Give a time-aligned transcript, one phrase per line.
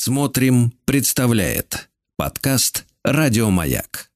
[0.00, 4.12] Смотрим, представляет подкаст Радиомаяк.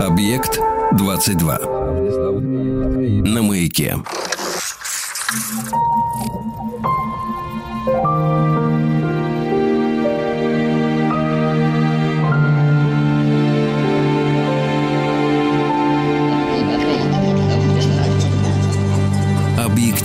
[0.00, 0.60] Объект
[0.92, 1.58] 22.
[3.22, 3.96] На маяке.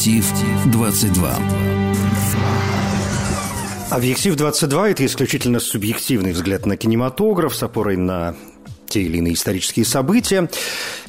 [0.02, 0.26] Объектив
[0.66, 1.40] 22.
[3.92, 8.34] Объектив 22– это исключительно субъективный взгляд на кинематограф с опорой на
[8.88, 10.50] те или иные исторические события.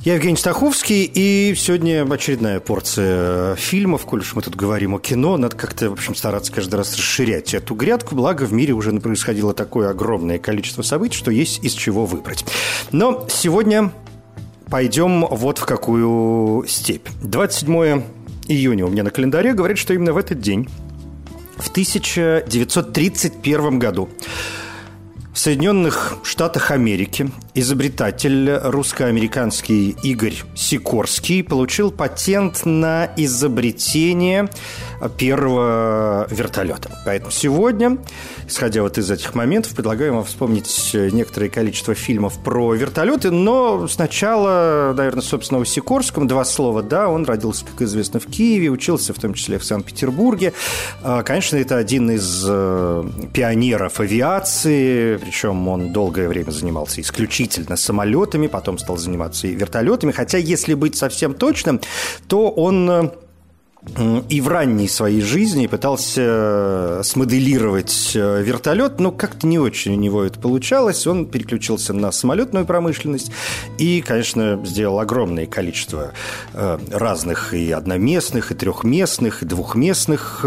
[0.00, 4.04] Я Евгений Стаховский, и сегодня очередная порция фильмов.
[4.04, 7.54] Коль уж мы тут говорим о кино, надо как-то, в общем, стараться каждый раз расширять
[7.54, 12.04] эту грядку, благо в мире уже происходило такое огромное количество событий, что есть из чего
[12.04, 12.44] выбрать.
[12.90, 13.90] Но сегодня
[14.68, 17.08] пойдем вот в какую степь.
[17.22, 18.02] 27
[18.48, 20.68] июня у меня на календаре говорит, что именно в этот день,
[21.56, 24.08] в 1931 году,
[25.32, 34.50] в Соединенных Штатах Америки изобретатель русско-американский Игорь Сикорский получил патент на изобретение
[35.08, 36.90] первого вертолета.
[37.04, 37.98] Поэтому сегодня,
[38.46, 44.94] исходя вот из этих моментов, предлагаю вам вспомнить некоторое количество фильмов про вертолеты, но сначала,
[44.96, 46.26] наверное, собственно, о Сикорском.
[46.26, 50.52] Два слова, да, он родился, как известно, в Киеве, учился в том числе в Санкт-Петербурге.
[51.02, 58.46] А, конечно, это один из э, пионеров авиации, причем он долгое время занимался исключительно самолетами,
[58.46, 61.80] потом стал заниматься и вертолетами, хотя, если быть совсем точным,
[62.28, 63.10] то он э,
[64.28, 69.96] и в ранней своей жизни пытался э, смоделировать э, вертолет, но как-то не очень у
[69.96, 71.04] него это получалось.
[71.08, 73.32] Он переключился на самолетную промышленность
[73.78, 76.12] и, конечно, сделал огромное количество
[76.54, 80.46] э, разных и одноместных, и трехместных, и двухместных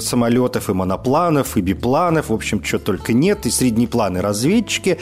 [0.00, 4.98] самолетов, и монопланов, и бипланов, в общем, чего только нет, и среднепланы разведчики.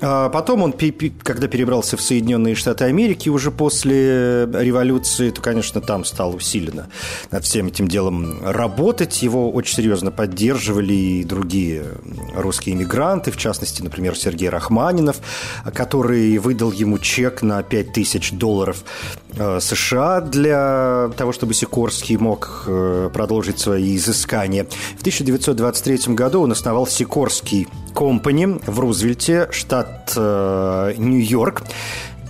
[0.00, 0.74] А потом он,
[1.22, 6.88] когда перебрался в Соединенные Штаты Америки уже после революции, то, конечно, там стал усиленно
[7.30, 9.22] над всем этим делом работать.
[9.22, 11.84] Его очень серьезно поддерживали и другие
[12.34, 15.16] русские иммигранты, в частности, например, Сергей Рахманинов,
[15.74, 18.84] который выдал ему чек на 5000 долларов
[19.36, 24.66] э, США для того, чтобы Сикорский мог э, продолжить свои изыскания.
[24.96, 31.62] В 1923 году он основал Сикорский Компани в Рузвельте, штат э, Нью-Йорк.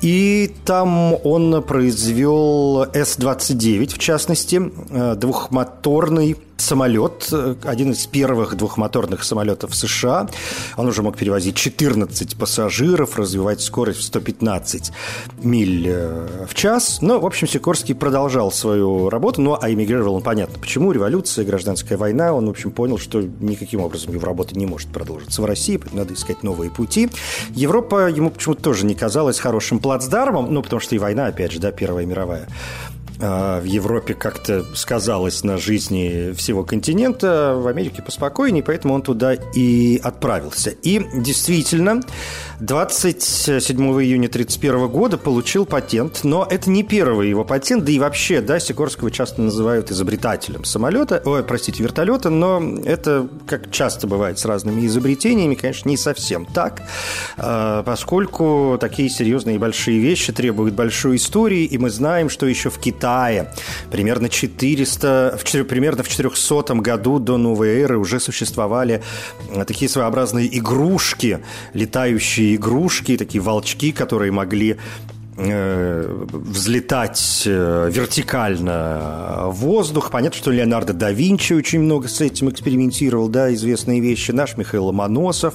[0.01, 9.25] И там он произвел С-29, в частности, э, двухмоторный самолет, э, один из первых двухмоторных
[9.25, 10.29] самолетов США.
[10.77, 14.93] Он уже мог перевозить 14 пассажиров, развивать скорость в 115
[15.43, 17.01] миль э, в час.
[17.03, 20.93] Но, в общем, Сикорский продолжал свою работу, ну, а эмигрировал он, понятно, почему.
[20.93, 22.33] Революция, гражданская война.
[22.33, 26.15] Он, в общем, понял, что никаким образом его работа не может продолжиться в России, надо
[26.15, 27.11] искать новые пути.
[27.51, 31.61] Европа ему почему-то тоже не казалась хорошим плацдармом, ну, потому что и война, опять же,
[31.61, 32.49] да, Первая мировая
[33.19, 40.01] в Европе как-то сказалось на жизни всего континента, в Америке поспокойнее, поэтому он туда и
[40.03, 40.71] отправился.
[40.71, 42.03] И действительно,
[42.61, 48.41] 27 июня 1931 года получил патент, но это не первый его патент, да и вообще,
[48.41, 54.45] да, Сикорского часто называют изобретателем самолета, ой, простите, вертолета, но это, как часто бывает с
[54.45, 56.83] разными изобретениями, конечно, не совсем так,
[57.37, 62.71] а, поскольку такие серьезные и большие вещи требуют большой истории, и мы знаем, что еще
[62.71, 63.06] в Китае
[63.91, 69.03] примерно 400, в, примерно в 400 году до новой эры уже существовали
[69.67, 71.41] такие своеобразные игрушки,
[71.75, 74.77] летающие игрушки, такие волчки, которые могли
[75.37, 80.11] э, взлетать э, вертикально в воздух.
[80.11, 84.33] Понятно, что Леонардо да Винчи очень много с этим экспериментировал, да, известные вещи.
[84.33, 85.55] Наш Михаил Ломоносов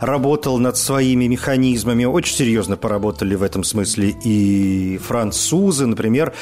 [0.00, 2.04] работал над своими механизмами.
[2.04, 6.32] Очень серьезно поработали в этом смысле и французы, например,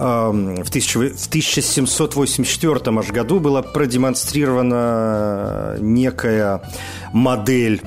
[0.00, 6.62] в 1784 аж году была продемонстрирована некая
[7.12, 7.82] модель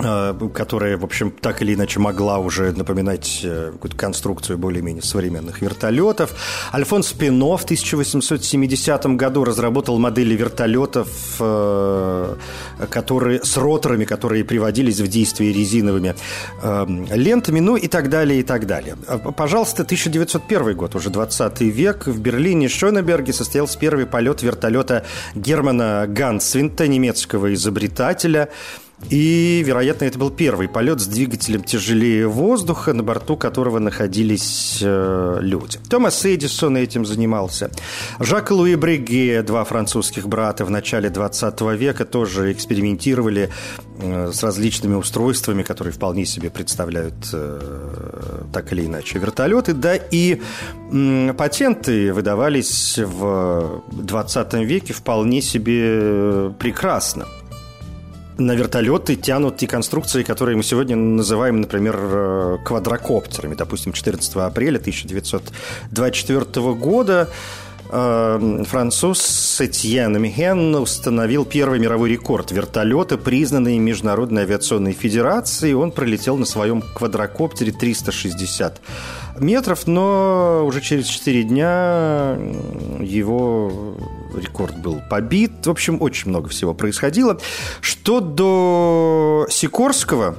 [0.00, 6.34] которая, в общем, так или иначе могла уже напоминать э, какую-то конструкцию более-менее современных вертолетов.
[6.72, 11.08] Альфонс Пино в 1870 году разработал модели вертолетов,
[11.40, 12.36] э,
[12.88, 16.14] которые, с роторами, которые приводились в действие резиновыми
[16.62, 18.96] лентами, ну и так далее, и так далее.
[19.36, 22.06] Пожалуйста, 1901 год, уже 20 век.
[22.06, 25.04] В Берлине Шонеберге состоялся первый полет вертолета
[25.34, 28.48] Германа Гансвинта, немецкого изобретателя–
[29.08, 35.38] И, вероятно, это был первый полет с двигателем тяжелее воздуха, на борту которого находились э,
[35.40, 35.78] люди.
[35.88, 37.70] Томас Эдисон этим занимался.
[38.20, 43.50] Жак Луи Бреге, два французских брата в начале 20 века, тоже экспериментировали
[43.98, 49.72] э, с различными устройствами, которые вполне себе представляют э, так или иначе вертолеты.
[49.72, 50.40] Да и
[50.92, 57.26] э, патенты выдавались в 20 веке вполне себе э, прекрасно
[58.40, 63.54] на вертолеты тянут те конструкции, которые мы сегодня называем, например, э, квадрокоптерами.
[63.54, 67.28] Допустим, 14 апреля 1924 года
[67.90, 75.74] э, француз Этьен Михен установил первый мировой рекорд вертолета, признанный Международной авиационной федерацией.
[75.74, 78.80] Он пролетел на своем квадрокоптере 360
[79.40, 82.36] метров, но уже через 4 дня
[83.00, 83.96] его
[84.34, 85.66] рекорд был побит.
[85.66, 87.38] В общем, очень много всего происходило.
[87.80, 90.36] Что до Сикорского,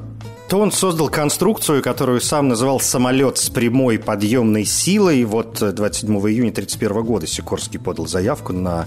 [0.52, 5.24] то он создал конструкцию, которую сам называл «самолет с прямой подъемной силой».
[5.24, 8.86] Вот 27 июня 1931 года Сикорский подал заявку на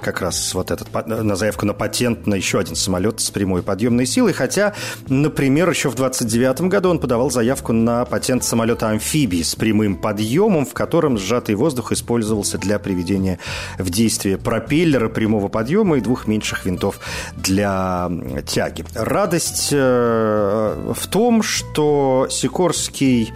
[0.00, 4.06] как раз вот этот, на заявку на патент на еще один самолет с прямой подъемной
[4.06, 4.32] силой.
[4.32, 4.72] Хотя,
[5.06, 10.72] например, еще в 29 году он подавал заявку на патент самолета-амфибии с прямым подъемом, в
[10.72, 13.38] котором сжатый воздух использовался для приведения
[13.78, 17.00] в действие пропеллера прямого подъема и двух меньших винтов
[17.36, 18.10] для
[18.46, 18.86] тяги.
[18.94, 23.32] Радость э, в том, что Сикорский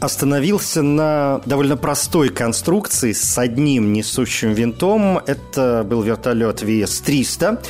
[0.00, 5.18] остановился на довольно простой конструкции с одним несущим винтом.
[5.18, 7.62] Это был вертолет VS-300.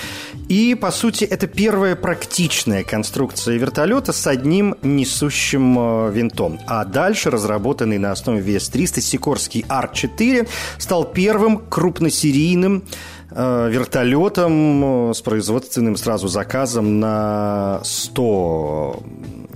[0.49, 6.61] И, по сути, это первая практичная конструкция вертолета с одним несущим э, винтом.
[6.67, 10.49] А дальше, разработанный на основе VS-300, Сикорский R4
[10.79, 12.85] стал первым крупносерийным
[13.31, 19.03] вертолетом э, с производственным сразу заказом на 100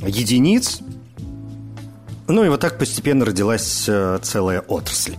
[0.06, 0.80] единиц.
[2.28, 5.16] Ну и вот так постепенно родилась э, целая отрасль.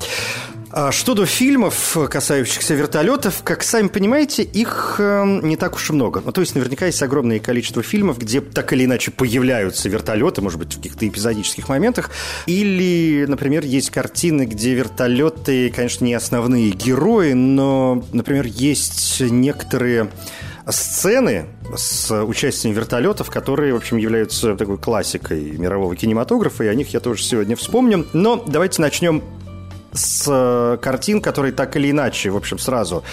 [0.77, 5.93] А что до фильмов, касающихся вертолетов, как сами понимаете, их э, не так уж и
[5.93, 6.21] много.
[6.25, 10.59] Ну, то есть наверняка есть огромное количество фильмов, где так или иначе появляются вертолеты, может
[10.59, 12.09] быть, в каких-то эпизодических моментах.
[12.45, 20.09] Или, например, есть картины, где вертолеты, конечно, не основные герои, но, например, есть некоторые
[20.67, 26.89] сцены с участием вертолетов, которые, в общем, являются такой классикой мирового кинематографа, и о них
[26.93, 28.05] я тоже сегодня вспомню.
[28.11, 29.23] Но давайте начнем
[29.95, 33.03] с э, картин, которые так или иначе, в общем, сразу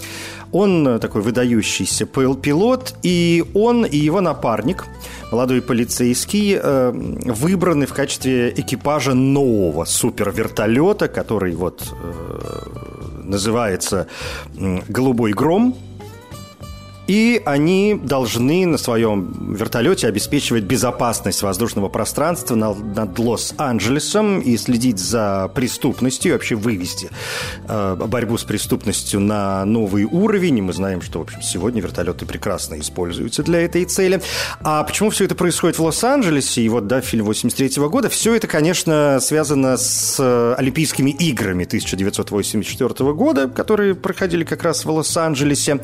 [0.52, 4.86] Он такой выдающийся пилот, и он и его напарник–
[5.32, 14.08] молодой полицейский, э, выбраны в качестве экипажа нового супервертолета, который вот э, называется
[14.88, 15.76] «Голубой гром»,
[17.08, 25.50] и они должны на своем вертолете обеспечивать безопасность воздушного пространства над Лос-Анджелесом и следить за
[25.56, 27.10] преступностью, и вообще вывести
[27.68, 30.58] э, борьбу с преступностью на новый уровень.
[30.58, 34.22] И мы знаем, что, в общем, сегодня вертолеты прекрасно используются для этой цели.
[34.62, 36.62] А почему все это происходит в Лос-Анджелесе?
[36.62, 38.10] И вот, да, фильм 83 -го года.
[38.10, 44.92] Все это, конечно, связано с э, Олимпийскими играми 1984 года, которые проходили как раз в
[44.92, 45.80] Лос-Анджелесе.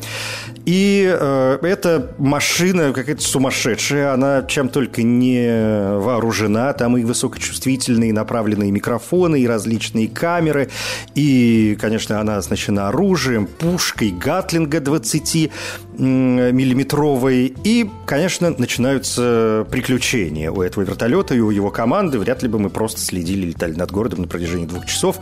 [0.66, 8.70] И э, эта машина какая-то сумасшедшая, она чем только не вооружена, там и высокочувствительные направленные
[8.70, 10.70] микрофоны, и различные камеры,
[11.14, 15.50] и, конечно, она оснащена оружием, пушкой Гатлинга 20
[15.98, 22.18] миллиметровой, и, конечно, начинаются приключения у этого вертолета и у его команды.
[22.18, 25.20] Вряд ли бы мы просто следили, летали над городом на протяжении двух часов,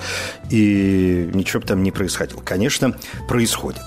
[0.51, 2.41] и ничего бы там не происходило.
[2.41, 2.95] Конечно,
[3.29, 3.83] происходит.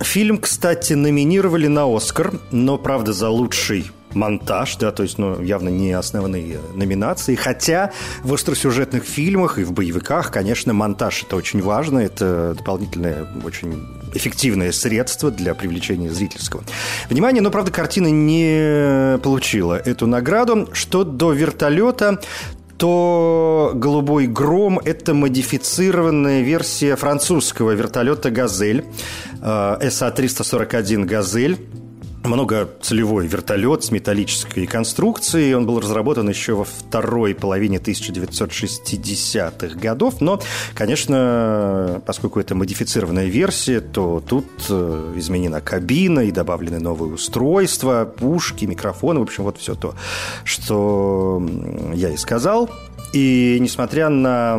[0.00, 5.68] Фильм, кстати, номинировали на «Оскар», но, правда, за лучший монтаж, да, то есть, ну, явно
[5.68, 11.98] не основные номинации, хотя в остросюжетных фильмах и в боевиках, конечно, монтаж это очень важно,
[11.98, 13.84] это дополнительное, очень
[14.14, 16.62] эффективное средство для привлечения зрительского
[17.08, 20.68] внимания, но, правда, картина не получила эту награду.
[20.72, 22.20] Что до вертолета,
[22.78, 28.84] то «Голубой гром»– это модифицированная версия французского вертолета «Газель»,
[29.40, 31.58] СА-341 «Газель»,
[32.24, 35.54] многоцелевой вертолет с металлической конструкцией.
[35.54, 40.20] Он был разработан еще во второй половине 1960-х годов.
[40.20, 40.40] Но,
[40.74, 48.64] конечно, поскольку это модифицированная версия, то тут э, изменена кабина и добавлены новые устройства, пушки,
[48.64, 49.20] микрофоны.
[49.20, 49.94] В общем, вот все то,
[50.44, 51.46] что
[51.92, 52.70] я и сказал.
[53.12, 54.58] И несмотря на,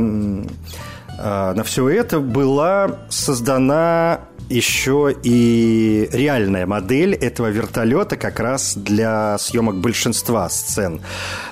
[1.17, 9.37] э, на все это, была создана еще и реальная модель этого вертолета как раз для
[9.37, 11.01] съемок большинства сцен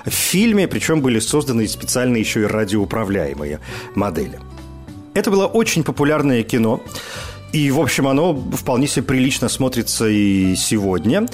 [0.04, 3.60] в фильме, причем были созданы специально еще и радиоуправляемые
[3.94, 4.38] модели.
[5.14, 6.80] Это было очень популярное кино.
[7.52, 11.28] И, в общем, оно вполне себе прилично смотрится и сегодня.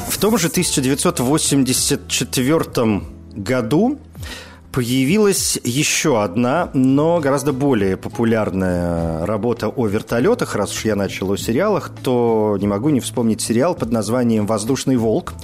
[0.09, 3.01] В том же 1984
[3.35, 3.99] году
[4.71, 10.55] появилась еще одна, но гораздо более популярная работа о вертолетах.
[10.55, 14.97] Раз уж я начал о сериалах, то не могу не вспомнить сериал под названием «Воздушный
[14.97, 15.35] волк».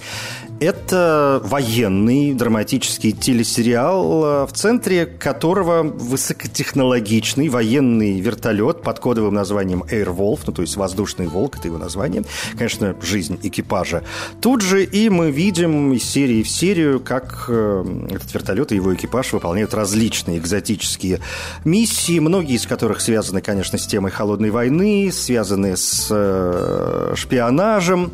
[0.61, 10.41] Это военный драматический телесериал, в центре которого высокотехнологичный военный вертолет под кодовым названием Air Wolf,
[10.45, 12.25] ну то есть воздушный волк, это его название.
[12.55, 14.03] Конечно, жизнь экипажа.
[14.39, 18.93] Тут же и мы видим из серии в серию, как э, этот вертолет и его
[18.93, 21.21] экипаж выполняют различные экзотические
[21.65, 28.11] миссии, многие из которых связаны, конечно, с темой холодной войны, связаны с э, шпионажем,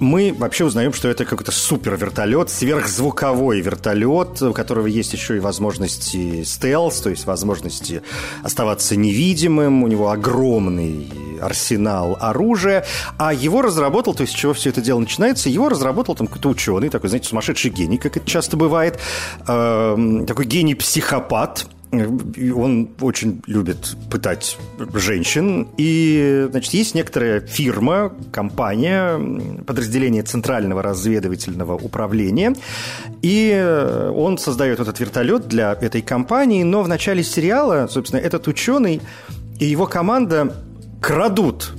[0.00, 5.40] мы вообще узнаем, что это какой-то супер вертолет, сверхзвуковой вертолет, у которого есть еще и
[5.40, 8.02] возможности стелс, то есть возможности
[8.42, 12.84] оставаться невидимым, у него огромный арсенал оружия,
[13.18, 16.48] а его разработал, то есть с чего все это дело начинается, его разработал там какой-то
[16.48, 18.98] ученый, такой, знаете, сумасшедший гений, как это часто бывает,
[19.46, 24.58] э, такой гений-психопат, он очень любит пытать
[24.94, 25.68] женщин.
[25.76, 29.18] И, значит, есть некоторая фирма, компания,
[29.66, 32.54] подразделение Центрального разведывательного управления.
[33.22, 36.62] И он создает этот вертолет для этой компании.
[36.62, 39.00] Но в начале сериала, собственно, этот ученый
[39.58, 40.54] и его команда
[41.00, 41.72] крадут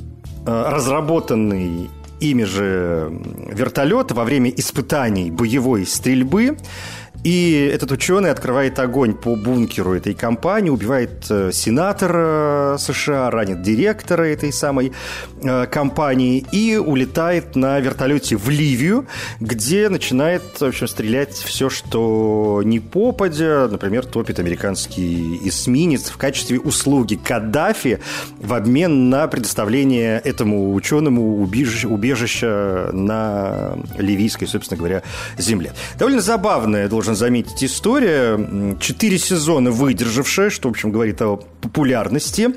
[0.46, 1.90] э, разработанный
[2.20, 3.12] ими же
[3.48, 6.58] вертолет во время испытаний боевой стрельбы
[7.24, 14.24] и этот ученый открывает огонь по бункеру этой компании, убивает э, сенатора США, ранит директора
[14.24, 14.92] этой самой
[15.44, 19.06] э, компании и улетает на вертолете в Ливию,
[19.40, 23.68] где начинает, в общем, стрелять все, что не попадя.
[23.70, 28.00] Например, топит американский эсминец в качестве услуги Каддафи
[28.40, 35.04] в обмен на предоставление этому ученому убежища, на ливийской, собственно говоря,
[35.38, 35.74] земле.
[35.98, 38.78] Довольно забавная, должен должен заметить, история.
[38.80, 42.50] Четыре сезона выдержавшая, что, в общем, говорит о популярности.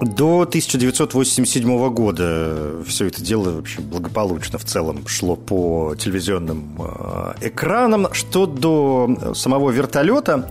[0.00, 8.08] До 1987 года все это дело вообще благополучно в целом шло по телевизионным э, экранам.
[8.12, 10.50] Что до самого вертолета,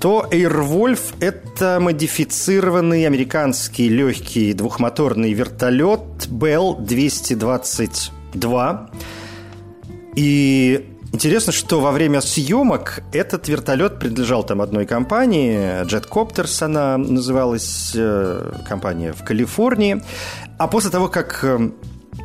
[0.00, 8.90] то Airwolf– это модифицированный американский легкий двухмоторный вертолет Bell 222.
[10.16, 17.92] И Интересно, что во время съемок этот вертолет принадлежал там одной компании, Jetcopters она называлась,
[17.94, 20.02] э, компания в Калифорнии.
[20.58, 21.70] А после того, как э,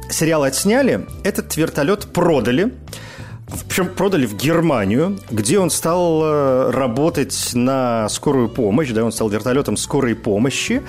[0.10, 2.74] сериал отсняли, этот вертолет продали.
[3.70, 9.30] Причем продали в Германию, где он стал э, работать на скорую помощь, да, он стал
[9.30, 10.82] вертолетом скорой помощи.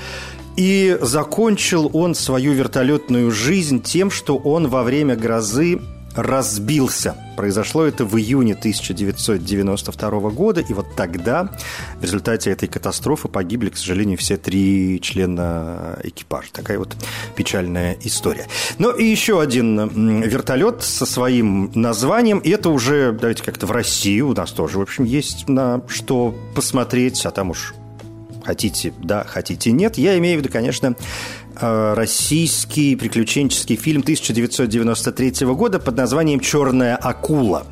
[0.56, 5.80] И закончил он свою вертолетную жизнь тем, что он во время грозы
[6.14, 7.16] разбился.
[7.36, 11.50] Произошло это в июне 1992 года, и вот тогда
[11.98, 16.48] в результате этой катастрофы погибли, к сожалению, все три члена экипажа.
[16.52, 16.96] Такая вот
[17.34, 18.46] печальная история.
[18.78, 24.20] Ну и еще один вертолет со своим названием, и это уже, давайте как-то в России
[24.20, 27.74] у нас тоже, в общем, есть на что посмотреть, а там уж
[28.44, 29.98] хотите да, хотите нет.
[29.98, 30.94] Я имею в виду, конечно,
[31.60, 37.66] российский приключенческий фильм 1993 года под названием «Черная акула»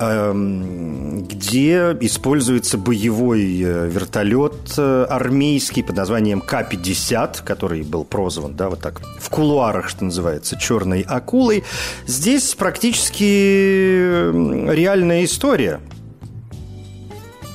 [0.00, 8.68] эм, где используется боевой э, вертолет э, армейский под названием К-50, который был прозван, да,
[8.68, 11.64] вот так, в кулуарах, что называется, черной акулой.
[12.06, 14.30] Здесь практически
[14.72, 15.80] реальная история–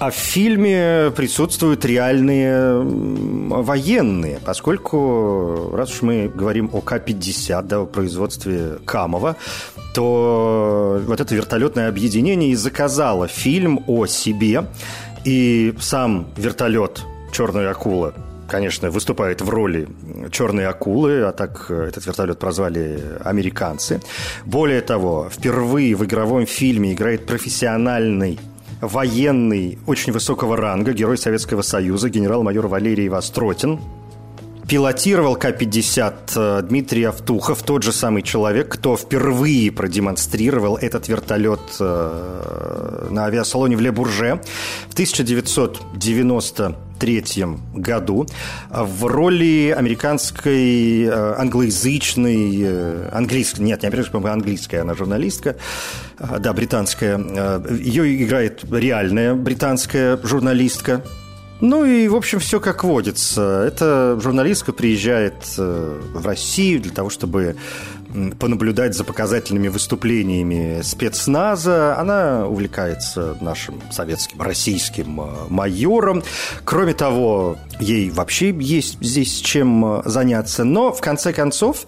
[0.01, 7.85] а в фильме присутствуют реальные военные, поскольку, раз уж мы говорим о К-50, да, о
[7.85, 9.35] производстве Камова,
[9.93, 14.65] то вот это вертолетное объединение и заказало фильм о себе,
[15.23, 18.15] и сам вертолет «Черная акула»
[18.49, 19.87] конечно, выступает в роли
[20.29, 24.01] черной акулы, а так этот вертолет прозвали американцы.
[24.43, 28.39] Более того, впервые в игровом фильме играет профессиональный
[28.81, 33.79] военный очень высокого ранга, герой Советского Союза, генерал-майор Валерий Востротин.
[34.71, 43.07] Пилотировал К-50 э, Дмитрий Автухов, тот же самый человек, кто впервые продемонстрировал этот вертолет э,
[43.09, 44.41] на авиасалоне в Ле-Бурже
[44.87, 48.25] в 1993 году
[48.69, 55.57] в роли американской э, англоязычной, английской, нет, не американской, английская, она журналистка,
[56.17, 57.19] да, британская.
[57.71, 61.03] Ее играет реальная британская журналистка.
[61.61, 63.63] Ну и, в общем, все как водится.
[63.67, 67.55] Эта журналистка приезжает э, в Россию для того, чтобы
[68.39, 71.97] понаблюдать за показательными выступлениями спецназа.
[71.97, 76.23] Она увлекается нашим советским, российским э, майором.
[76.65, 80.63] Кроме того, ей вообще есть здесь чем э, заняться.
[80.63, 81.85] Но, в конце концов,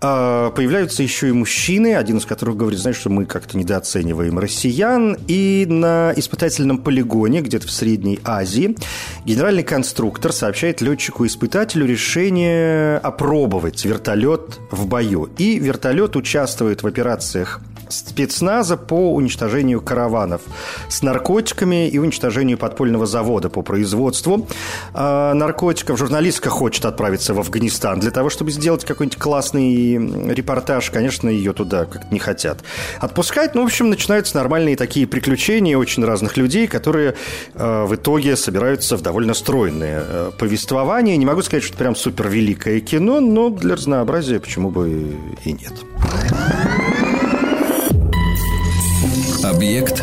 [0.00, 5.16] появляются еще и мужчины, один из которых говорит, знаешь, что мы как-то недооцениваем россиян.
[5.26, 8.76] И на испытательном полигоне, где-то в Средней Азии,
[9.24, 15.30] генеральный конструктор сообщает летчику-испытателю решение опробовать вертолет в бою.
[15.38, 20.42] И вертолет участвует в операциях спецназа по уничтожению караванов
[20.88, 24.46] с наркотиками и уничтожению подпольного завода по производству
[24.94, 25.98] э, наркотиков.
[25.98, 29.94] Журналистка хочет отправиться в Афганистан для того, чтобы сделать какой-нибудь классный
[30.32, 30.90] репортаж.
[30.90, 32.58] Конечно, ее туда как не хотят
[33.00, 33.54] отпускать.
[33.54, 37.14] Ну, в общем, начинаются нормальные такие приключения очень разных людей, которые
[37.54, 41.16] э, в итоге собираются в довольно стройное э, повествование.
[41.16, 45.52] Не могу сказать, что это прям супер великое кино, но для разнообразия почему бы и
[45.52, 45.72] нет.
[49.54, 50.02] Объект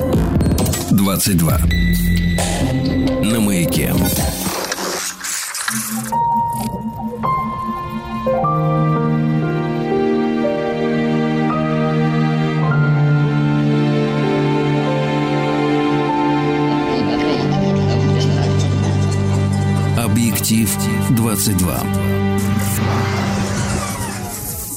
[0.92, 1.58] 22.
[3.24, 3.94] На маяке.
[19.98, 20.78] Объектив
[21.12, 22.05] 22.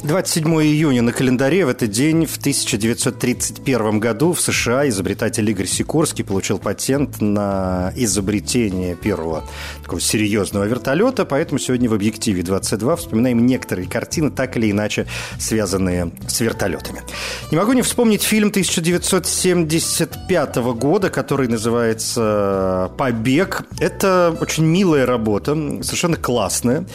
[0.09, 6.25] 27 июня на календаре в этот день в 1931 году в США изобретатель Игорь Сикорский
[6.25, 9.45] получил патент на изобретение первого
[9.83, 15.07] такого серьезного вертолета, поэтому сегодня в объективе 22 вспоминаем некоторые картины, так или иначе
[15.39, 17.03] связанные с вертолетами.
[17.51, 23.65] Не могу не вспомнить фильм 1975 года, который называется «Побег».
[23.79, 26.87] Это очень милая работа, совершенно классная.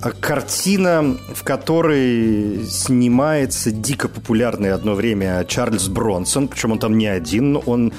[0.00, 7.06] А картина, в которой снимается дико популярный одно время Чарльз Бронсон, причем он там не
[7.06, 7.92] один, он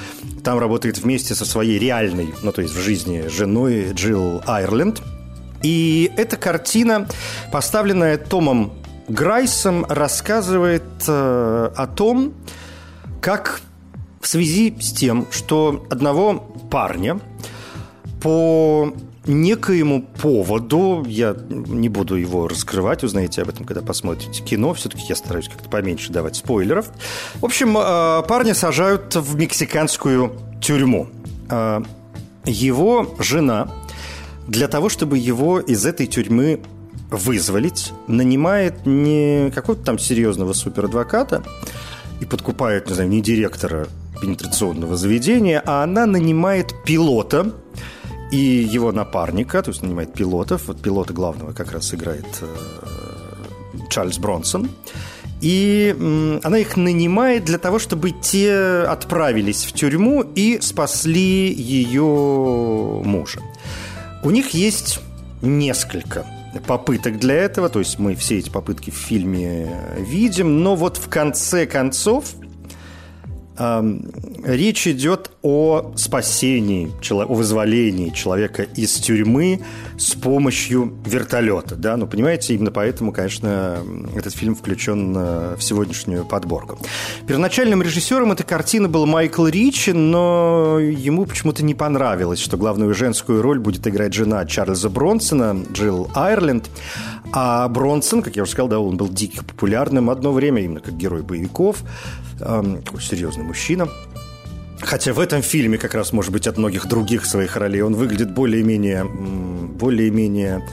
[0.44, 5.02] там работает вместе со своей реальной, ну то есть в жизни женой Джилл Айрленд.
[5.62, 7.06] И эта картина,
[7.52, 8.72] поставленная Томом
[9.10, 12.34] Грайсом, рассказывает э, о том,
[13.20, 13.60] как
[14.22, 16.36] в связи с тем, что одного
[16.72, 17.20] парня
[18.22, 18.94] по
[19.30, 25.16] некоему поводу, я не буду его раскрывать, узнаете об этом, когда посмотрите кино, все-таки я
[25.16, 26.90] стараюсь как-то поменьше давать спойлеров.
[27.36, 31.08] В общем, э, парня сажают в мексиканскую тюрьму.
[31.50, 31.82] Э,
[32.46, 33.70] его жена
[34.48, 36.62] для того, чтобы его из этой тюрьмы
[37.12, 41.44] вызволить, нанимает не какого-то там серьезного суперадвоката
[42.20, 43.88] и подкупает, не знаю, не директора
[44.22, 47.54] пенетрационного заведения, а она нанимает пилота,
[48.32, 50.68] и его напарника, то есть нанимает пилотов.
[50.68, 52.46] Вот пилота главного как раз играет э,
[53.90, 54.70] Чарльз Бронсон.
[55.42, 55.96] И
[56.44, 62.04] она их нанимает для того, чтобы те отправились в тюрьму и спасли ее
[63.06, 63.40] мужа.
[64.22, 65.00] У них есть
[65.42, 66.26] несколько
[66.68, 71.08] попыток для этого, то есть мы все эти попытки в фильме видим, но вот в
[71.08, 72.26] конце концов
[73.60, 79.62] речь идет о спасении, о вызволении человека из тюрьмы
[79.98, 81.76] с помощью вертолета.
[81.76, 81.98] Да?
[81.98, 83.80] Ну, понимаете, именно поэтому, конечно,
[84.16, 86.80] этот фильм включен в сегодняшнюю подборку.
[87.28, 93.42] Первоначальным режиссером этой картины был Майкл Ричи, но ему почему-то не понравилось, что главную женскую
[93.42, 96.70] роль будет играть жена Чарльза Бронсона, Джилл Айрленд.
[97.32, 100.98] А Бронсон, как я уже сказал, да, он был дико популярным одно время, именно как
[100.98, 101.84] герой боевиков
[102.40, 103.88] такой серьезный мужчина.
[104.82, 108.32] Хотя в этом фильме, как раз, может быть, от многих других своих ролей, он выглядит
[108.32, 110.64] более-менее, более-менее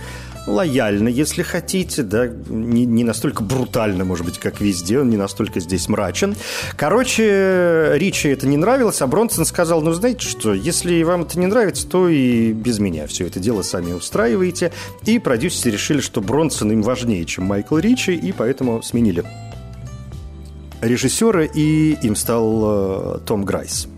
[0.47, 5.61] лояльно, если хотите, да, не, не настолько брутально, может быть, как везде, он не настолько
[5.61, 6.37] здесь мрачен.
[6.77, 11.47] Короче, Ричи это не нравилось, а Бронсон сказал, ну, знаете что, если вам это не
[11.47, 14.73] нравится, то и без меня все это дело сами устраиваете.
[15.05, 19.25] И продюсеры решили, что Бронсон им важнее, чем Майкл Ричи, и поэтому сменили
[20.81, 23.89] режиссера, и им стал э, Том Грайс.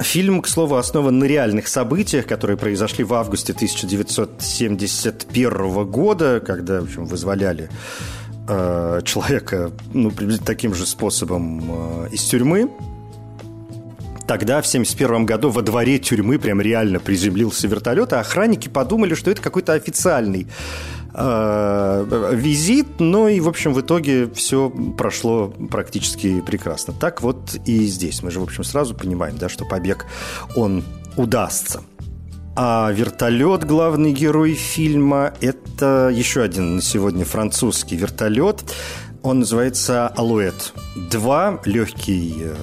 [0.00, 6.84] Фильм, к слову, основан на реальных событиях, которые произошли в августе 1971 года, когда, в
[6.84, 7.70] общем, вызволяли
[8.48, 10.10] э, человека ну,
[10.44, 12.68] таким же способом э, из тюрьмы.
[14.26, 19.30] Тогда, в 1971 году, во дворе тюрьмы прям реально приземлился вертолет, а охранники подумали, что
[19.30, 20.46] это какой-то официальный
[21.14, 26.94] визит, но и, в общем, в итоге все прошло практически прекрасно.
[26.94, 28.22] Так вот и здесь.
[28.22, 30.06] Мы же, в общем, сразу понимаем, да, что побег,
[30.56, 30.84] он
[31.16, 31.82] удастся.
[32.54, 38.62] А вертолет, главный герой фильма, это еще один на сегодня французский вертолет.
[39.22, 40.74] Он называется «Алуэт».
[41.10, 42.54] Два, легкий э,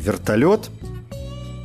[0.00, 0.70] вертолет–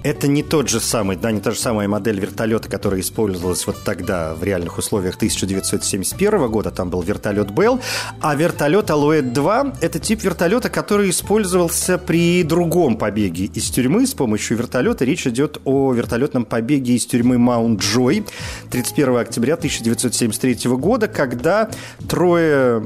[0.03, 3.83] это не тот же самый, да, не та же самая модель вертолета, которая использовалась вот
[3.83, 6.71] тогда в реальных условиях 1971 года.
[6.71, 7.79] Там был вертолет Белл.
[8.19, 14.57] А вертолет Алуэт-2– это тип вертолета, который использовался при другом побеге из тюрьмы с помощью
[14.57, 15.05] вертолета.
[15.05, 18.25] Речь идет о вертолетном побеге из тюрьмы Маунт-Джой
[18.71, 21.69] 31 октября 1973 года, когда
[22.09, 22.83] трое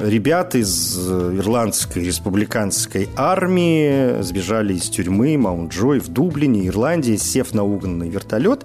[0.00, 8.08] ребят из ирландской республиканской армии сбежали из тюрьмы Маунт-Джой в Дублине, Ирландии, сев на угнанный
[8.08, 8.64] вертолет,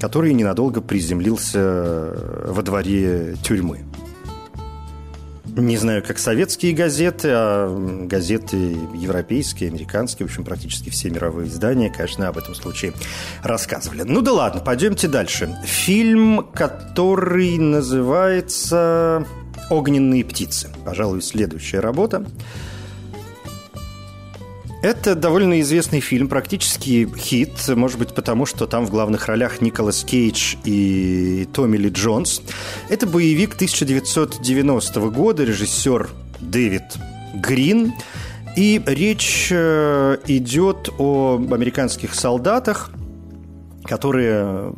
[0.00, 2.14] который ненадолго приземлился
[2.46, 3.84] во дворе тюрьмы.
[5.56, 11.90] Не знаю, как советские газеты, а газеты европейские, американские, в общем, практически все мировые издания,
[11.90, 12.92] конечно, об этом случае
[13.42, 14.02] рассказывали.
[14.02, 15.58] Ну да ладно, пойдемте дальше.
[15.64, 19.26] Фильм, который называется
[19.68, 20.70] «Огненные птицы».
[20.84, 22.24] Пожалуй, следующая работа.
[24.80, 30.04] Это довольно известный фильм, практически хит, может быть, потому что там в главных ролях Николас
[30.04, 32.42] Кейдж и Томми Ли Джонс.
[32.88, 36.08] Это боевик 1990 года, режиссер
[36.40, 36.84] Дэвид
[37.34, 37.92] Грин.
[38.56, 42.90] И речь э, идет о американских солдатах,
[43.84, 44.72] которые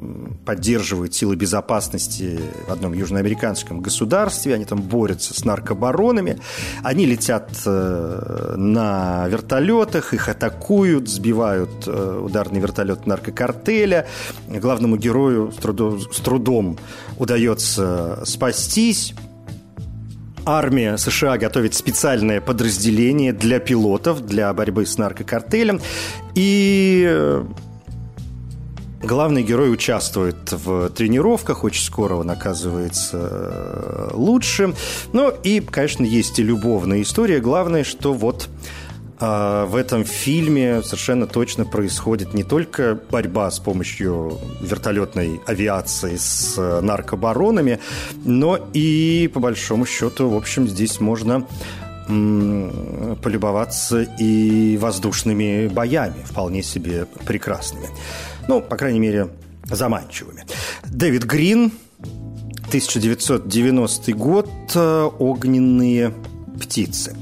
[0.50, 4.56] поддерживают силы безопасности в одном южноамериканском государстве.
[4.56, 6.40] Они там борются с наркобаронами.
[6.82, 14.08] Они летят э, на вертолетах, их атакуют, сбивают э, ударный вертолет наркокартеля.
[14.48, 16.78] Главному герою с трудом, с трудом
[17.16, 19.14] удается спастись.
[20.44, 25.80] Армия США готовит специальное подразделение для пилотов, для борьбы с наркокартелем.
[26.34, 27.44] И э,
[29.02, 34.74] Главный герой участвует в тренировках, очень скоро он оказывается э, лучше.
[35.14, 37.40] Ну и, конечно, есть и любовная история.
[37.40, 38.50] Главное, что вот
[39.18, 46.54] а, в этом фильме совершенно точно происходит не только борьба с помощью вертолетной авиации с
[46.58, 47.80] э, наркобаронами,
[48.24, 51.46] но и, по большому счету, в общем, здесь можно
[53.22, 57.86] полюбоваться и воздушными боями, вполне себе прекрасными.
[58.48, 59.28] Ну, по крайней мере,
[59.64, 60.44] заманчивыми.
[60.84, 61.72] Дэвид Грин,
[62.68, 66.14] 1990 год, «Огненные
[66.60, 67.16] птицы».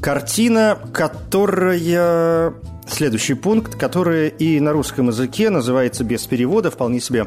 [0.00, 2.54] Картина, которая...
[2.90, 7.26] Следующий пункт, который и на русском языке называется без перевода вполне себе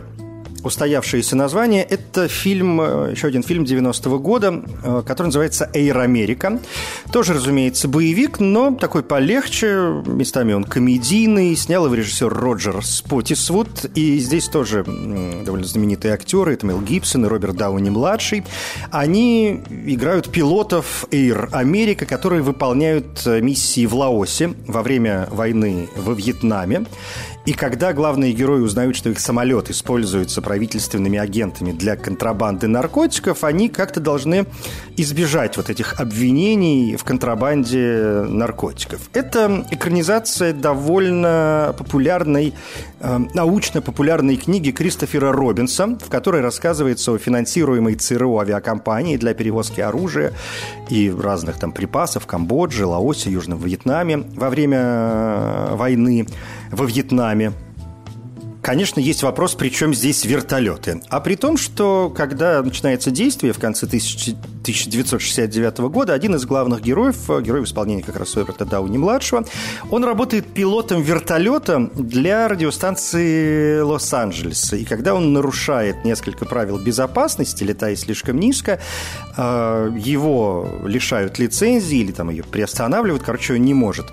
[0.63, 1.83] устоявшееся название.
[1.83, 6.59] Это фильм, э, еще один фильм 90-го года, э, который называется «Эйр Америка».
[7.11, 10.01] Тоже, разумеется, боевик, но такой полегче.
[10.05, 11.55] Местами он комедийный.
[11.55, 13.85] Снял его режиссер Роджер Спотисвуд.
[13.95, 16.53] И здесь тоже довольно знаменитые актеры.
[16.53, 18.43] Это Мел Гибсон и Роберт Дауни-младший.
[18.91, 26.13] Они играют пилотов «Эйр Америка», которые выполняют э, миссии в Лаосе во время войны во
[26.13, 26.85] Вьетнаме.
[27.45, 33.67] И когда главные герои узнают, что их самолет используется правительственными агентами для контрабанды наркотиков, они
[33.67, 34.45] как-то должны
[34.95, 39.01] избежать вот этих обвинений в контрабанде наркотиков.
[39.13, 42.53] Это экранизация довольно популярной,
[42.99, 50.33] э, научно-популярной книги Кристофера Робинса, в которой рассказывается о финансируемой ЦРУ авиакомпании для перевозки оружия
[50.89, 56.27] и разных там припасов в Камбодже, Лаосе, Южном Вьетнаме во время э, войны
[56.71, 57.30] во Вьетнаме.
[57.31, 57.70] нами.
[58.61, 61.01] Конечно, есть вопрос, при чем здесь вертолеты.
[61.09, 67.27] А при том, что когда начинается действие в конце 1969 года, один из главных героев,
[67.41, 69.45] герой в исполнении как раз Роберта Дауни-младшего,
[69.89, 74.75] он работает пилотом вертолета для радиостанции Лос-Анджелеса.
[74.75, 78.79] И когда он нарушает несколько правил безопасности, летая слишком низко,
[79.37, 83.23] э, его лишают лицензии или там ее приостанавливают.
[83.23, 84.05] Короче, он не может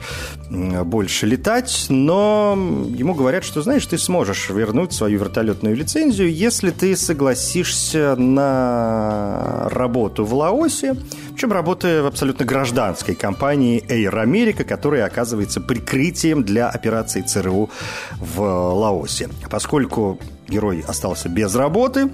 [0.48, 2.56] больше летать, но
[2.88, 10.24] ему говорят, что, знаешь, ты сможешь вернуть свою вертолетную лицензию, если ты согласишься на работу
[10.24, 10.96] в Лаосе,
[11.32, 17.70] причем работая в абсолютно гражданской компании Air America, которая оказывается прикрытием для операции ЦРУ
[18.18, 19.28] в Лаосе.
[19.50, 22.10] Поскольку герой остался без работы,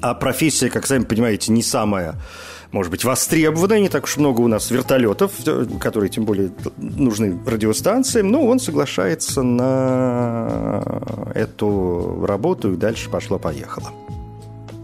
[0.00, 2.14] а профессия, как сами понимаете, не самая
[2.72, 5.32] может быть, востребованная, не так уж много у нас вертолетов,
[5.80, 10.82] которые тем более нужны радиостанциям, но он соглашается на
[11.34, 13.92] эту работу и дальше пошло-поехало.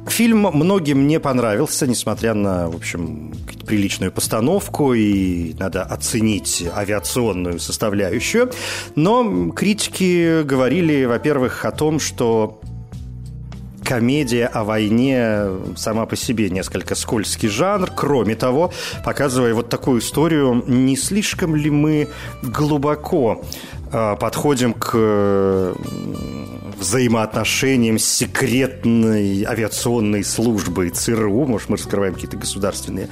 [0.07, 3.33] Фильм многим не понравился, несмотря на, в общем,
[3.67, 8.51] приличную постановку, и надо оценить авиационную составляющую.
[8.95, 12.61] Но критики говорили, во-первых, о том, что
[13.85, 17.91] комедия о войне сама по себе несколько скользкий жанр.
[17.95, 18.73] Кроме того,
[19.05, 22.09] показывая вот такую историю, не слишком ли мы
[22.43, 23.45] глубоко
[23.93, 25.75] э, подходим к
[26.85, 31.47] взаимоотношениям с секретной авиационной службой ЦРУ.
[31.47, 33.09] Может, мы раскрываем какие-то государственные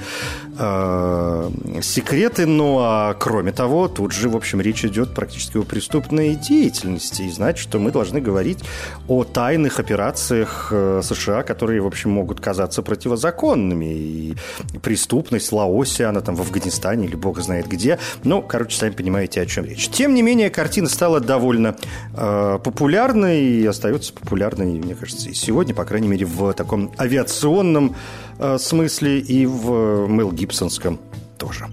[0.59, 2.45] э, секреты.
[2.45, 7.23] Ну, а кроме того, тут же, в общем, речь идет практически о преступной деятельности.
[7.23, 8.59] И значит, что мы должны говорить
[9.07, 13.85] о тайных операциях э, США, которые, в общем, могут казаться противозаконными.
[13.85, 14.35] И
[14.83, 17.97] преступность Лаосе, она там в Афганистане или бог знает где.
[18.23, 19.89] Ну, короче, сами понимаете, о чем речь.
[19.89, 21.75] Тем не менее, картина стала довольно
[22.15, 27.95] э, популярной и остается популярной, мне кажется, и сегодня, по крайней мере, в таком авиационном
[28.39, 30.99] э, смысле и в Мэл Гибсонском
[31.37, 31.67] тоже.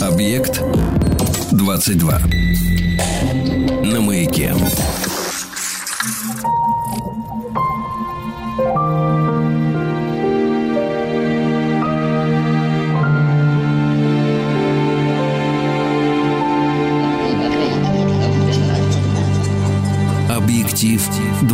[0.00, 0.62] Объект
[1.52, 2.20] 22.
[3.84, 4.54] На маяке.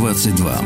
[0.09, 0.59] 22.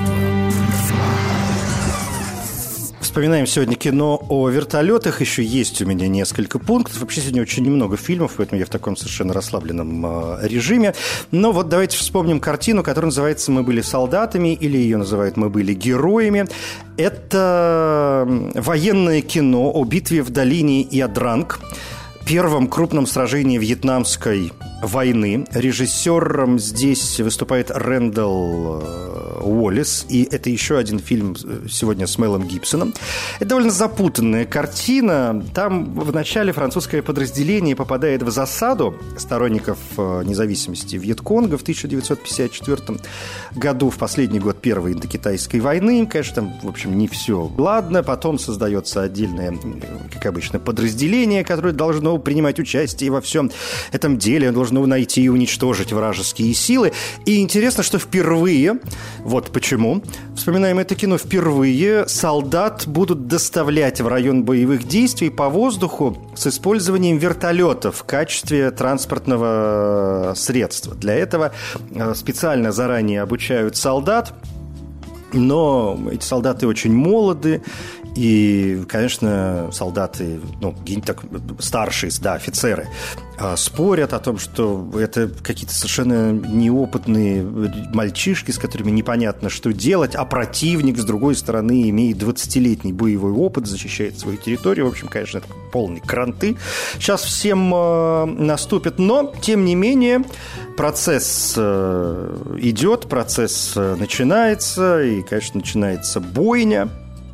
[3.00, 5.20] Вспоминаем сегодня кино о вертолетах.
[5.20, 7.00] Еще есть у меня несколько пунктов.
[7.00, 10.94] Вообще сегодня очень немного фильмов, поэтому я в таком совершенно расслабленном э, режиме.
[11.32, 15.74] Но вот давайте вспомним картину, которая называется «Мы были солдатами» или ее называют «Мы были
[15.74, 16.46] героями».
[16.96, 18.24] Это
[18.54, 21.58] военное кино о битве в долине Ядранг
[22.24, 24.52] первом крупном сражении вьетнамской
[24.82, 25.44] войны.
[25.52, 32.48] Режиссером здесь выступает Рэндалл э, Уоллес, и это еще один фильм э, сегодня с Мелом
[32.48, 32.94] Гибсоном.
[33.36, 35.44] Это довольно запутанная картина.
[35.54, 42.98] Там в начале французское подразделение попадает в засаду сторонников э, независимости Вьетконга в 1954
[43.54, 46.06] году, в последний год Первой Индокитайской войны.
[46.06, 48.02] Конечно, там, в общем, не все ладно.
[48.02, 49.56] Потом создается отдельное,
[50.12, 53.50] как обычно, подразделение, которое должно принимать участие во всем
[53.92, 54.48] этом деле.
[54.48, 56.92] Он должен должно найти и уничтожить вражеские силы.
[57.26, 58.78] И интересно, что впервые,
[59.32, 60.02] вот почему,
[60.36, 67.16] вспоминаем это кино, впервые солдат будут доставлять в район боевых действий по воздуху с использованием
[67.16, 70.94] вертолетов в качестве транспортного средства.
[70.94, 71.52] Для этого
[71.94, 74.34] э, специально заранее обучают солдат,
[75.32, 77.62] но эти солдаты очень молоды,
[78.14, 81.22] И, конечно, солдаты, ну, так,
[81.60, 82.88] старшие, да, офицеры,
[83.38, 87.42] а, спорят о том, что это какие-то совершенно неопытные
[87.92, 93.66] мальчишки, с которыми непонятно, что делать, а противник, с другой стороны, имеет 20-летний боевой опыт,
[93.66, 94.86] защищает свою территорию.
[94.86, 96.56] В общем, конечно, это полные кранты.
[96.94, 100.22] Сейчас всем э, наступит, но, тем не менее,
[100.76, 106.90] процесс э, идет, процесс э, начинается, и, конечно, начинается бойня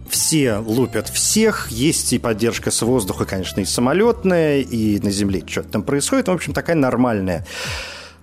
[0.09, 5.69] все лупят всех, есть и поддержка с воздуха, конечно, и самолетная, и на земле что-то
[5.71, 6.29] там происходит.
[6.29, 7.47] В общем, такая нормальная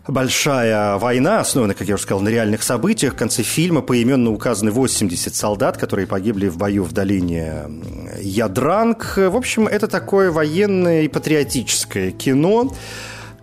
[0.07, 3.13] большая война, основана, как я уже сказал, на реальных событиях.
[3.13, 7.63] В конце фильма поименно указаны 80 солдат, которые погибли в бою в долине
[8.21, 9.17] Ядранг.
[9.17, 12.73] В общем, это такое военное и патриотическое кино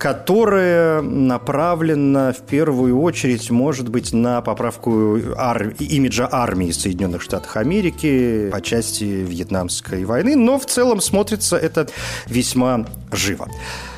[0.03, 5.75] которое направлено в первую очередь, может быть, на поправку ар...
[5.79, 11.87] имиджа армии Соединенных Штатов Америки по части Вьетнамской войны, но в целом смотрится это
[12.27, 13.49] весьма живо.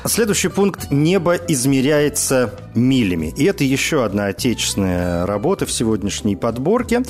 [0.07, 0.91] Следующий пункт.
[0.91, 3.33] Небо измеряется милями.
[3.35, 7.01] И это еще одна отечественная работа в сегодняшней подборке.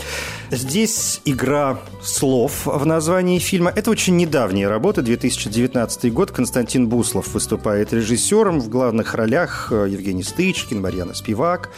[0.50, 3.70] Здесь игра слов в названии фильма.
[3.76, 6.32] Это очень недавняя работа, 2019 год.
[6.32, 8.62] Константин Буслов выступает режиссером.
[8.62, 11.72] В главных ролях Евгений Стычкин, Марьяна Спивак,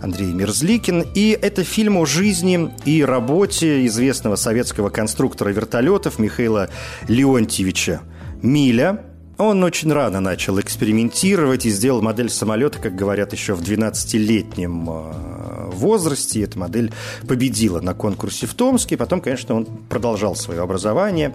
[0.00, 1.04] Андрей Мерзликин.
[1.16, 6.70] И это фильм о жизни и работе известного советского конструктора вертолетов Михаила
[7.08, 8.02] Леонтьевича
[8.40, 9.04] Миля–
[9.40, 15.70] он очень рано начал экспериментировать и сделал модель самолета, как говорят, еще в 12-летнем э,
[15.72, 16.42] возрасте.
[16.42, 16.92] Эта модель
[17.26, 18.96] победила на конкурсе в Томске.
[18.96, 21.34] Потом, конечно, он продолжал свое образование,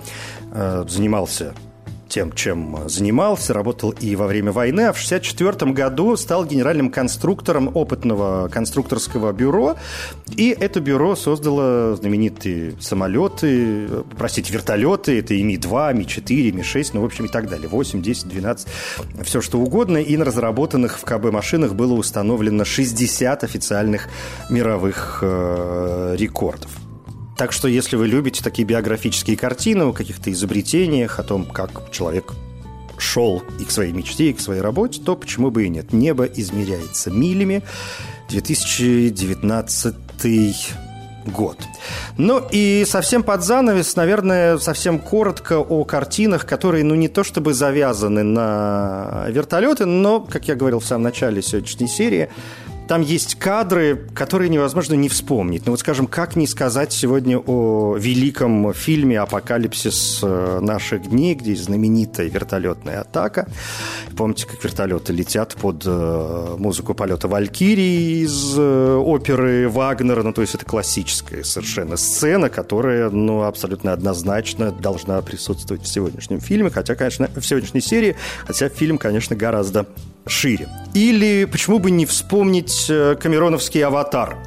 [0.51, 1.53] э, занимался
[2.07, 7.71] тем, чем занимался, работал и во время войны, а в 1964 году стал генеральным конструктором
[7.75, 9.75] опытного конструкторского бюро,
[10.35, 13.87] и это бюро создало знаменитые самолеты,
[14.17, 18.27] простите, вертолеты, это и Ми-2, Ми-4, Ми-6, ну, в общем, и так далее, 8, 10,
[18.27, 18.67] 12,
[19.23, 24.07] все что угодно, и на разработанных в КБ машинах было установлено 60 официальных
[24.49, 26.84] мировых э, рекордов.
[27.37, 32.33] Так что, если вы любите такие биографические картины о каких-то изобретениях, о том, как человек
[32.97, 35.91] шел и к своей мечте, и к своей работе, то почему бы и нет?
[35.91, 37.61] Небо измеряется милями.
[38.29, 39.95] 2019
[41.25, 41.57] год.
[42.17, 47.53] Ну и совсем под занавес, наверное, совсем коротко о картинах, которые, ну, не то чтобы
[47.53, 52.29] завязаны на вертолеты, но, как я говорил в самом начале сегодняшней серии,
[52.87, 55.65] там есть кадры, которые невозможно не вспомнить.
[55.65, 61.55] Ну вот, скажем, как не сказать сегодня о великом фильме «Апокалипсис э, наших дней», где
[61.55, 63.47] знаменитая вертолетная атака.
[64.15, 70.21] Помните, как вертолеты летят под э, музыку полета Валькирии из э, оперы Вагнера?
[70.23, 76.39] Ну, то есть это классическая совершенно сцена, которая, ну, абсолютно однозначно должна присутствовать в сегодняшнем
[76.39, 79.87] фильме, хотя, конечно, в сегодняшней серии, хотя фильм, конечно, гораздо
[80.27, 80.67] шире.
[80.93, 84.37] Или почему бы не вспомнить э, камероновский «Аватар»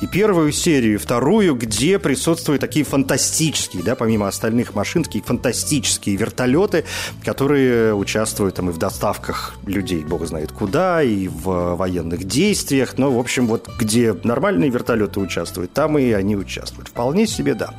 [0.00, 6.16] и первую серию, и вторую, где присутствуют такие фантастические, да, помимо остальных машин, такие фантастические
[6.16, 6.84] вертолеты,
[7.24, 12.98] которые участвуют там и в доставках людей, бог знает куда, и в военных действиях.
[12.98, 16.88] Но, в общем, вот где нормальные вертолеты участвуют, там и они участвуют.
[16.88, 17.74] Вполне себе, да.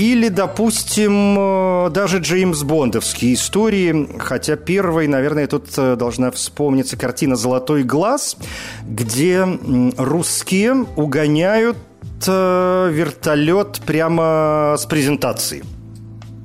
[0.00, 7.36] Или, допустим, э, даже Джеймс Бондовские истории, хотя первой, наверное, тут э, должна вспомниться картина
[7.36, 8.38] «Золотой глаз»,
[8.82, 9.46] где
[9.98, 11.76] русские угоняют
[12.26, 15.64] э, вертолет прямо с презентацией.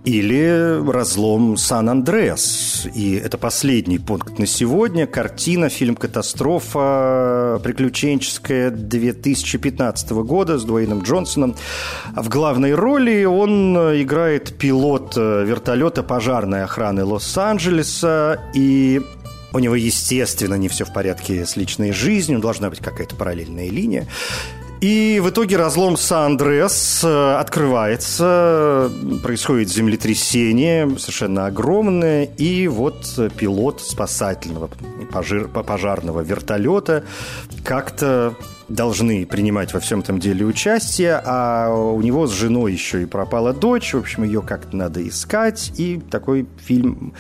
[0.06, 2.88] Или разлом Сан-Андреас.
[2.94, 5.08] И это последний пункт на сегодня.
[5.08, 11.56] Картина, фильм «Катастрофа» приключенческая 2015 года с Дуэйном Джонсоном.
[12.16, 18.40] В главной роли он играет пилот вертолета пожарной охраны Лос-Анджелеса.
[18.54, 19.02] И
[19.54, 24.06] у него, естественно, не все в порядке с личной жизнью, должна быть какая-то параллельная линия.
[24.86, 28.92] И в итоге разлом Сан-Андреас э, открывается,
[29.24, 34.70] происходит землетрясение совершенно огромное, и вот пилот спасательного
[35.64, 37.04] пожарного вертолета
[37.64, 38.36] как-то
[38.68, 43.54] должны принимать во всем этом деле участие, а у него с женой еще и пропала
[43.54, 47.14] дочь, в общем, ее как-то надо искать, и такой фильм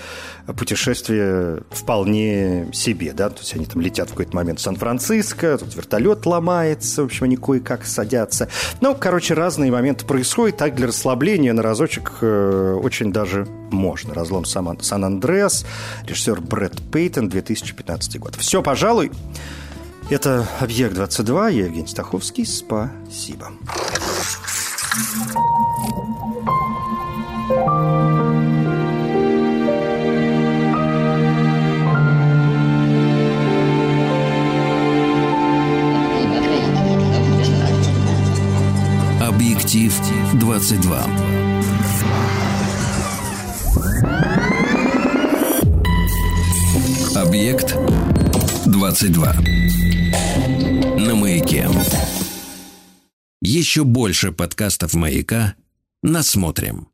[0.57, 5.75] путешествие вполне себе, да, то есть они там летят в какой-то момент в Сан-Франциско, тут
[5.75, 8.49] вертолет ломается, в общем, они кое-как садятся.
[8.81, 14.13] Ну, короче, разные моменты происходят, так для расслабления на разочек э, очень даже можно.
[14.13, 15.65] «Разлом Сан-Андреас»,
[16.05, 18.35] режиссер Брэд Пейтон, 2015 год.
[18.35, 19.11] Все, пожалуй.
[20.09, 22.45] Это «Объект-22», я Евгений Стаховский.
[22.45, 23.51] Спасибо.
[39.19, 39.93] Объектив
[40.33, 41.03] 22.
[47.15, 47.75] Объект
[48.65, 49.33] 22.
[50.97, 51.69] На маяке.
[53.41, 55.55] Еще больше подкастов маяка.
[56.01, 56.87] Насмотрим.